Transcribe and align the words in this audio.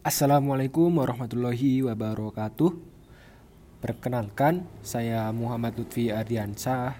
Assalamualaikum 0.00 0.96
warahmatullahi 0.96 1.84
wabarakatuh. 1.84 2.72
Perkenalkan, 3.84 4.64
saya 4.80 5.28
Muhammad 5.28 5.76
Lutfi 5.76 6.08
Ardiansah 6.08 6.96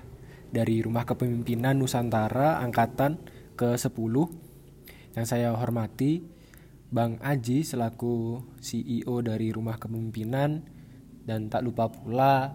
dari 0.53 0.85
Rumah 0.85 1.09
Kepemimpinan 1.09 1.81
Nusantara 1.81 2.61
Angkatan 2.61 3.17
ke-10. 3.57 4.15
Yang 5.17 5.27
saya 5.33 5.57
hormati 5.57 6.29
Bang 6.93 7.17
Aji 7.25 7.65
selaku 7.65 8.45
CEO 8.61 9.25
dari 9.25 9.49
Rumah 9.49 9.81
Kepemimpinan 9.81 10.61
dan 11.25 11.49
tak 11.49 11.65
lupa 11.65 11.89
pula 11.89 12.53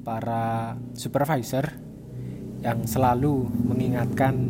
para 0.00 0.72
supervisor 0.96 1.68
yang 2.64 2.88
selalu 2.88 3.44
mengingatkan 3.68 4.40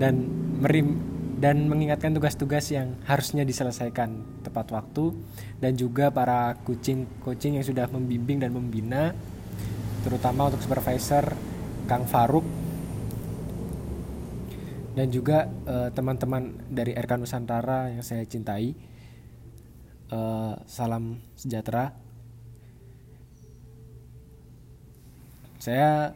dan 0.00 0.16
merim 0.64 1.09
dan 1.40 1.72
mengingatkan 1.72 2.12
tugas-tugas 2.12 2.68
yang 2.68 3.00
harusnya 3.08 3.48
diselesaikan. 3.48 4.44
Tepat 4.44 4.76
waktu. 4.76 5.16
Dan 5.56 5.72
juga 5.72 6.12
para 6.12 6.52
coaching-coaching 6.68 7.56
yang 7.56 7.64
sudah 7.64 7.88
membimbing 7.88 8.44
dan 8.44 8.52
membina. 8.52 9.16
Terutama 10.04 10.52
untuk 10.52 10.60
supervisor 10.60 11.32
Kang 11.88 12.04
Faruk. 12.04 12.44
Dan 14.92 15.08
juga 15.08 15.48
uh, 15.64 15.88
teman-teman 15.88 16.60
dari 16.68 16.92
RK 16.92 17.16
Nusantara 17.16 17.88
yang 17.88 18.04
saya 18.04 18.20
cintai. 18.28 18.76
Uh, 20.12 20.60
salam 20.68 21.24
sejahtera. 21.40 21.96
Saya 25.56 26.12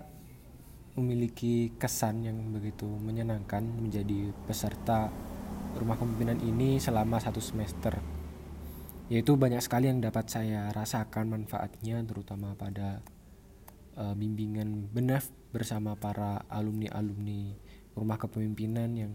memiliki 0.94 1.74
kesan 1.74 2.22
yang 2.22 2.38
begitu 2.54 2.86
menyenangkan 2.86 3.62
menjadi 3.62 4.30
peserta 4.46 5.10
rumah 5.74 5.98
kepemimpinan 5.98 6.38
ini 6.38 6.78
selama 6.78 7.18
satu 7.18 7.42
semester. 7.42 7.98
Yaitu 9.10 9.36
banyak 9.36 9.60
sekali 9.60 9.90
yang 9.90 10.00
dapat 10.00 10.30
saya 10.30 10.70
rasakan 10.70 11.34
manfaatnya 11.34 12.00
terutama 12.06 12.54
pada 12.54 13.02
uh, 13.98 14.14
bimbingan 14.14 14.88
benef 14.90 15.30
bersama 15.50 15.94
para 15.98 16.46
alumni-alumni 16.50 17.54
rumah 17.94 18.18
kepemimpinan 18.18 18.90
yang 18.94 19.12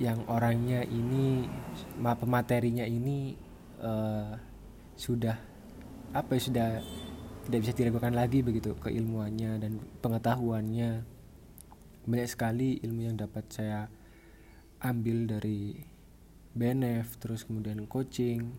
yang 0.00 0.24
orangnya 0.32 0.80
ini 0.86 1.44
pematerinya 2.00 2.88
ini 2.88 3.36
uh, 3.84 4.32
sudah 4.96 5.36
apa 6.16 6.30
ya 6.34 6.40
sudah 6.40 6.68
tidak 7.50 7.66
bisa 7.66 7.74
diragukan 7.74 8.14
lagi 8.14 8.46
begitu 8.46 8.78
keilmuannya 8.78 9.58
dan 9.58 9.82
pengetahuannya. 9.98 11.02
Banyak 12.06 12.28
sekali 12.30 12.78
ilmu 12.78 13.10
yang 13.10 13.18
dapat 13.18 13.42
saya 13.50 13.90
ambil 14.78 15.26
dari 15.26 15.74
BNF 16.54 17.18
terus 17.18 17.42
kemudian 17.42 17.90
coaching. 17.90 18.54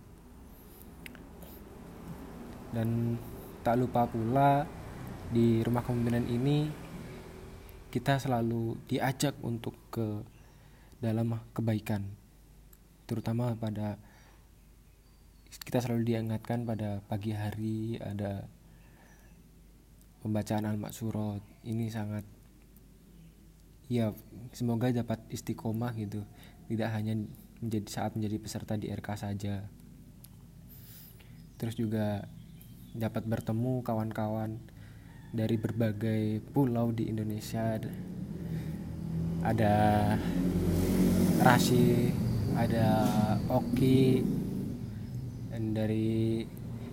Dan 2.75 3.15
tak 3.63 3.79
lupa 3.79 4.11
pula 4.11 4.67
di 5.31 5.63
rumah 5.63 5.87
kepemimpinan 5.87 6.27
ini 6.27 6.67
kita 7.95 8.19
selalu 8.19 8.75
diajak 8.91 9.39
untuk 9.39 9.79
ke 9.87 10.19
dalam 10.99 11.39
kebaikan 11.55 12.03
terutama 13.07 13.55
pada 13.55 13.99
kita 15.63 15.83
selalu 15.83 16.07
diingatkan 16.07 16.63
pada 16.63 17.03
pagi 17.07 17.35
hari 17.35 17.99
ada 17.99 18.47
pembacaan 20.21 20.69
al-maksurat 20.69 21.41
ini 21.65 21.89
sangat 21.89 22.23
ya 23.91 24.15
semoga 24.55 24.93
dapat 24.93 25.19
istiqomah 25.27 25.91
gitu. 25.99 26.23
Tidak 26.71 26.87
hanya 26.87 27.19
menjadi 27.59 27.87
saat 27.91 28.15
menjadi 28.15 28.37
peserta 28.39 28.79
di 28.79 28.87
RK 28.87 29.09
saja. 29.19 29.67
Terus 31.59 31.75
juga 31.75 32.23
dapat 32.95 33.27
bertemu 33.27 33.83
kawan-kawan 33.83 34.57
dari 35.35 35.55
berbagai 35.59 36.39
pulau 36.55 36.95
di 36.95 37.11
Indonesia. 37.11 37.75
Ada 39.41 39.73
Rasi 41.41 42.13
ada 42.53 42.87
Oki 43.49 44.21
dan 45.49 45.73
dari 45.73 46.45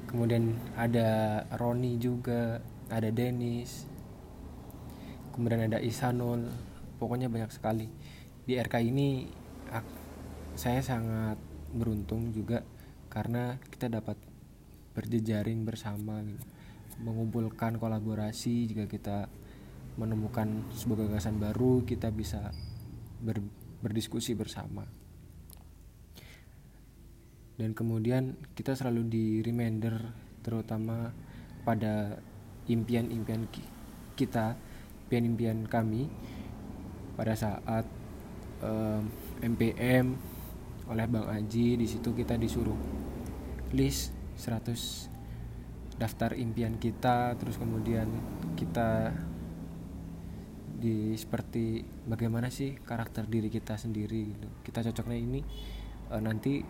kemudian 0.08 0.56
ada 0.72 1.42
Roni 1.60 2.00
juga 2.00 2.56
ada 2.88 3.08
Dennis 3.12 3.88
kemudian 5.38 5.70
ada 5.70 5.78
Isanul 5.78 6.50
pokoknya 6.98 7.30
banyak 7.30 7.54
sekali. 7.54 7.86
Di 8.42 8.58
RK 8.58 8.74
ini 8.82 9.30
saya 10.58 10.82
sangat 10.82 11.38
beruntung 11.70 12.34
juga 12.34 12.66
karena 13.06 13.54
kita 13.70 13.86
dapat 13.86 14.18
berjejaring 14.98 15.62
bersama 15.62 16.18
mengumpulkan 16.98 17.78
kolaborasi 17.78 18.66
jika 18.66 18.90
kita 18.90 19.30
menemukan 19.94 20.66
sebuah 20.74 21.06
gagasan 21.06 21.38
baru 21.38 21.86
kita 21.86 22.10
bisa 22.10 22.50
ber, 23.22 23.38
berdiskusi 23.78 24.34
bersama. 24.34 24.82
Dan 27.54 27.78
kemudian 27.78 28.34
kita 28.58 28.74
selalu 28.74 29.02
di 29.06 29.24
reminder 29.46 29.94
terutama 30.42 31.14
pada 31.62 32.18
impian-impian 32.68 33.48
kita, 34.14 34.54
impian-impian 35.08 35.64
kami 35.66 36.06
pada 37.18 37.34
saat 37.34 37.84
um, 38.62 39.08
MPM 39.42 40.14
oleh 40.88 41.06
Bang 41.10 41.28
Aji 41.28 41.76
di 41.76 41.86
situ 41.88 42.16
kita 42.16 42.40
disuruh 42.40 42.76
list 43.76 44.16
100 44.40 45.98
daftar 45.98 46.32
impian 46.38 46.78
kita 46.78 47.34
terus 47.36 47.58
kemudian 47.58 48.06
kita 48.54 49.12
di 50.78 51.18
seperti 51.18 51.82
bagaimana 52.06 52.54
sih 52.54 52.78
karakter 52.78 53.26
diri 53.26 53.50
kita 53.50 53.74
sendiri 53.74 54.30
gitu. 54.30 54.48
Kita 54.62 54.86
cocoknya 54.86 55.18
ini 55.18 55.42
e, 56.06 56.14
nanti 56.22 56.62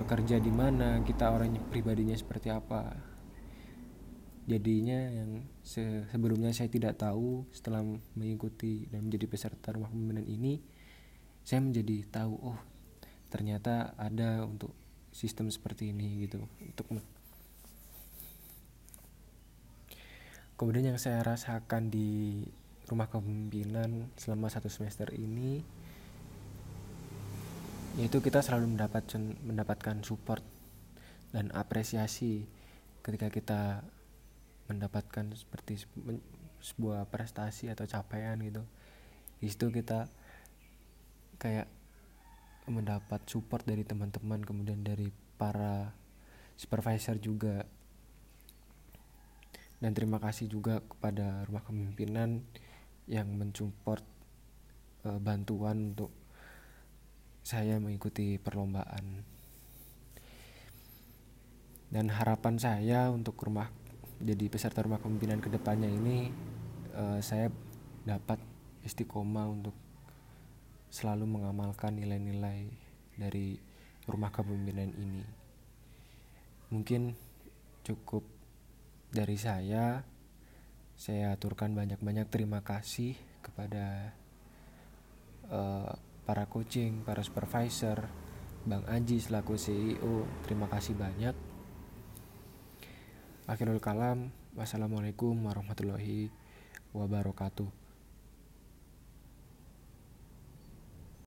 bekerja 0.00 0.40
di 0.40 0.48
mana 0.48 1.04
kita 1.04 1.28
orangnya 1.28 1.60
pribadinya 1.60 2.16
seperti 2.16 2.48
apa 2.48 3.13
jadinya 4.44 5.08
yang 5.08 5.40
se 5.64 6.04
sebelumnya 6.12 6.52
saya 6.52 6.68
tidak 6.68 7.00
tahu 7.00 7.48
setelah 7.48 7.80
mengikuti 8.12 8.84
dan 8.92 9.08
menjadi 9.08 9.24
peserta 9.24 9.72
rumah 9.72 9.88
pembinaan 9.88 10.28
ini 10.28 10.60
saya 11.44 11.64
menjadi 11.64 12.04
tahu 12.12 12.34
oh 12.52 12.60
ternyata 13.32 13.96
ada 13.96 14.44
untuk 14.44 14.76
sistem 15.16 15.48
seperti 15.48 15.96
ini 15.96 16.28
gitu 16.28 16.44
untuk 16.60 16.86
kemudian 20.60 20.92
yang 20.92 21.00
saya 21.00 21.24
rasakan 21.24 21.88
di 21.88 22.44
rumah 22.84 23.08
kepemimpinan 23.08 24.12
selama 24.20 24.52
satu 24.52 24.68
semester 24.68 25.08
ini 25.16 25.64
yaitu 27.96 28.20
kita 28.20 28.44
selalu 28.44 28.76
mendapatkan 28.76 29.22
mendapatkan 29.40 30.04
support 30.04 30.42
dan 31.32 31.48
apresiasi 31.56 32.44
ketika 33.00 33.30
kita 33.30 33.60
mendapatkan 34.68 35.28
seperti 35.36 35.84
sebuah 36.64 37.08
prestasi 37.12 37.68
atau 37.68 37.84
capaian 37.84 38.40
gitu. 38.40 38.64
Di 39.40 39.52
situ 39.52 39.68
kita 39.68 40.08
kayak 41.36 41.68
mendapat 42.64 43.20
support 43.28 43.68
dari 43.68 43.84
teman-teman 43.84 44.40
kemudian 44.40 44.80
dari 44.80 45.12
para 45.36 45.92
supervisor 46.56 47.20
juga. 47.20 47.68
Dan 49.84 49.92
terima 49.92 50.16
kasih 50.16 50.48
juga 50.48 50.80
kepada 50.80 51.44
rumah 51.44 51.60
kepemimpinan 51.60 52.40
yang 53.04 53.28
mensupport 53.36 54.00
e, 55.04 55.08
bantuan 55.20 55.92
untuk 55.92 56.08
saya 57.44 57.76
mengikuti 57.76 58.40
perlombaan. 58.40 59.28
Dan 61.92 62.08
harapan 62.08 62.56
saya 62.56 63.12
untuk 63.12 63.36
rumah 63.44 63.68
jadi 64.20 64.44
peserta 64.46 64.82
rumah 64.82 65.02
kepemimpinan 65.02 65.40
ke 65.42 65.48
depannya 65.50 65.90
ini 65.90 66.30
uh, 66.94 67.18
saya 67.18 67.50
dapat 68.04 68.38
istiqomah 68.84 69.46
untuk 69.48 69.74
selalu 70.92 71.26
mengamalkan 71.26 71.98
nilai-nilai 71.98 72.70
dari 73.18 73.58
rumah 74.06 74.30
kepemimpinan 74.30 74.90
ini 74.94 75.24
mungkin 76.70 77.16
cukup 77.82 78.22
dari 79.10 79.38
saya 79.38 80.02
saya 80.94 81.34
aturkan 81.34 81.74
banyak-banyak 81.74 82.30
terima 82.30 82.62
kasih 82.62 83.18
kepada 83.42 84.14
uh, 85.50 85.92
para 86.24 86.48
coaching, 86.48 87.04
para 87.04 87.20
supervisor, 87.20 88.08
Bang 88.64 88.88
Aji 88.88 89.20
selaku 89.20 89.60
CEO, 89.60 90.24
terima 90.48 90.70
kasih 90.72 90.96
banyak. 90.96 91.53
Akhirul 93.54 93.78
kalam, 93.78 94.34
wassalamualaikum 94.58 95.30
warahmatullahi 95.46 96.26
wabarakatuh. 96.90 97.83